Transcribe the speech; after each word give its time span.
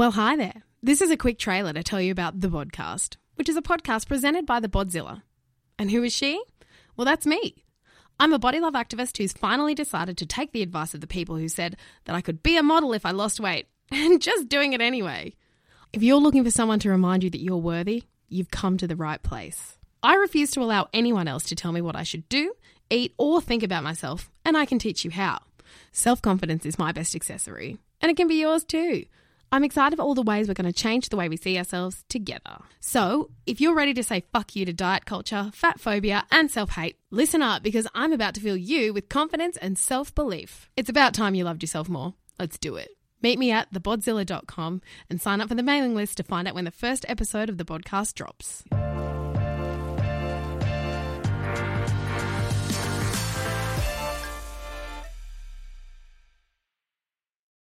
Well, 0.00 0.12
hi 0.12 0.34
there. 0.34 0.62
This 0.82 1.02
is 1.02 1.10
a 1.10 1.16
quick 1.18 1.38
trailer 1.38 1.74
to 1.74 1.82
tell 1.82 2.00
you 2.00 2.10
about 2.10 2.40
The 2.40 2.48
Bodcast, 2.48 3.18
which 3.34 3.50
is 3.50 3.56
a 3.58 3.60
podcast 3.60 4.08
presented 4.08 4.46
by 4.46 4.58
the 4.58 4.66
Bodzilla. 4.66 5.20
And 5.78 5.90
who 5.90 6.02
is 6.02 6.14
she? 6.14 6.42
Well, 6.96 7.04
that's 7.04 7.26
me. 7.26 7.66
I'm 8.18 8.32
a 8.32 8.38
body 8.38 8.60
love 8.60 8.72
activist 8.72 9.18
who's 9.18 9.34
finally 9.34 9.74
decided 9.74 10.16
to 10.16 10.24
take 10.24 10.52
the 10.52 10.62
advice 10.62 10.94
of 10.94 11.02
the 11.02 11.06
people 11.06 11.36
who 11.36 11.48
said 11.48 11.76
that 12.06 12.16
I 12.16 12.22
could 12.22 12.42
be 12.42 12.56
a 12.56 12.62
model 12.62 12.94
if 12.94 13.04
I 13.04 13.10
lost 13.10 13.40
weight, 13.40 13.66
and 13.92 14.22
just 14.22 14.48
doing 14.48 14.72
it 14.72 14.80
anyway. 14.80 15.34
If 15.92 16.02
you're 16.02 16.16
looking 16.16 16.44
for 16.44 16.50
someone 16.50 16.78
to 16.78 16.88
remind 16.88 17.22
you 17.22 17.28
that 17.28 17.42
you're 17.42 17.58
worthy, 17.58 18.04
you've 18.26 18.50
come 18.50 18.78
to 18.78 18.86
the 18.86 18.96
right 18.96 19.22
place. 19.22 19.76
I 20.02 20.14
refuse 20.14 20.50
to 20.52 20.62
allow 20.62 20.88
anyone 20.94 21.28
else 21.28 21.44
to 21.48 21.54
tell 21.54 21.72
me 21.72 21.82
what 21.82 21.94
I 21.94 22.04
should 22.04 22.26
do, 22.30 22.54
eat, 22.88 23.12
or 23.18 23.42
think 23.42 23.62
about 23.62 23.84
myself, 23.84 24.30
and 24.46 24.56
I 24.56 24.64
can 24.64 24.78
teach 24.78 25.04
you 25.04 25.10
how. 25.10 25.40
Self 25.92 26.22
confidence 26.22 26.64
is 26.64 26.78
my 26.78 26.90
best 26.90 27.14
accessory, 27.14 27.76
and 28.00 28.10
it 28.10 28.16
can 28.16 28.28
be 28.28 28.40
yours 28.40 28.64
too. 28.64 29.04
I'm 29.52 29.64
excited 29.64 29.96
for 29.96 30.02
all 30.02 30.14
the 30.14 30.22
ways 30.22 30.46
we're 30.46 30.54
going 30.54 30.72
to 30.72 30.72
change 30.72 31.08
the 31.08 31.16
way 31.16 31.28
we 31.28 31.36
see 31.36 31.58
ourselves 31.58 32.04
together. 32.08 32.58
So, 32.78 33.30
if 33.46 33.60
you're 33.60 33.74
ready 33.74 33.92
to 33.94 34.02
say 34.02 34.24
fuck 34.32 34.54
you 34.54 34.64
to 34.64 34.72
diet 34.72 35.06
culture, 35.06 35.50
fat 35.52 35.80
phobia, 35.80 36.24
and 36.30 36.50
self 36.50 36.70
hate, 36.70 36.98
listen 37.10 37.42
up 37.42 37.62
because 37.62 37.86
I'm 37.94 38.12
about 38.12 38.34
to 38.34 38.40
fill 38.40 38.56
you 38.56 38.92
with 38.92 39.08
confidence 39.08 39.56
and 39.56 39.76
self 39.76 40.14
belief. 40.14 40.70
It's 40.76 40.88
about 40.88 41.14
time 41.14 41.34
you 41.34 41.44
loved 41.44 41.62
yourself 41.62 41.88
more. 41.88 42.14
Let's 42.38 42.58
do 42.58 42.76
it. 42.76 42.90
Meet 43.22 43.38
me 43.38 43.50
at 43.50 43.72
thebodzilla.com 43.72 44.82
and 45.10 45.20
sign 45.20 45.40
up 45.40 45.48
for 45.48 45.54
the 45.54 45.62
mailing 45.62 45.94
list 45.94 46.16
to 46.18 46.22
find 46.22 46.48
out 46.48 46.54
when 46.54 46.64
the 46.64 46.70
first 46.70 47.04
episode 47.08 47.48
of 47.48 47.58
the 47.58 47.64
podcast 47.64 48.14
drops. 48.14 48.64